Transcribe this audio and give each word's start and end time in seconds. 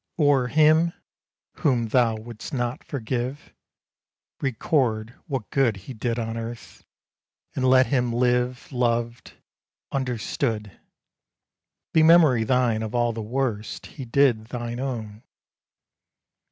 __O'er 0.25 0.49
him, 0.49 0.93
whom 1.57 1.89
thou 1.89 2.15
wouldst 2.15 2.51
not 2.55 2.83
forgive, 2.83 3.53
Record 4.41 5.13
what 5.27 5.47
good 5.51 5.77
He 5.77 5.93
did 5.93 6.17
on 6.17 6.37
earth! 6.37 6.83
and 7.55 7.65
let 7.69 7.85
him 7.85 8.11
live 8.11 8.71
Loved, 8.73 9.33
understood! 9.91 10.71
Be 11.93 12.01
memory 12.01 12.43
thine 12.43 12.81
of 12.81 12.95
all 12.95 13.13
the 13.13 13.21
worst 13.21 13.85
He 13.85 14.03
did 14.05 14.45
thine 14.47 14.79
own! 14.79 15.21